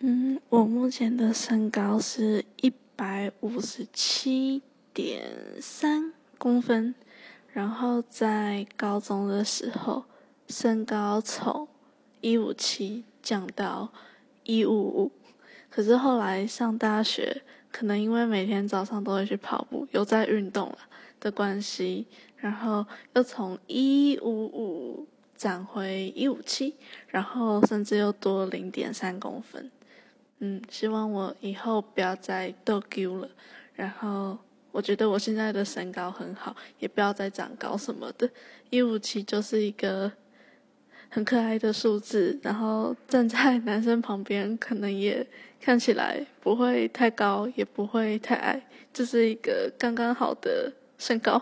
[0.00, 4.60] 嗯，我目前的身高是一百五十七
[4.92, 6.94] 点三公分，
[7.50, 10.04] 然后在高中的时候，
[10.48, 11.66] 身高从
[12.20, 13.90] 一五七降到
[14.44, 15.12] 一五五，
[15.70, 17.42] 可是后来上大学，
[17.72, 20.78] 可能因为每天早上都会去跑步，又在运动了
[21.18, 22.06] 的关系，
[22.36, 22.84] 然后
[23.14, 26.74] 又从一五五长回一五七，
[27.08, 29.70] 然后甚至又多零点三公分。
[30.38, 33.28] 嗯，希望我以后不要再逗 Q 了。
[33.74, 34.38] 然后
[34.70, 38.28] 我觉得我现在的身高很好，也不要再长高什么的。
[38.70, 40.10] 一五七就是一个
[41.08, 45.26] 很可爱的数字，然后站在男生旁边，可能也
[45.60, 51.40] 看起来不会太高，也不会太矮，就是一个刚刚好的身高。